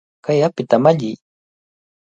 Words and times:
¡Kay 0.25 0.39
apita 0.47 0.77
malliy! 0.83 1.15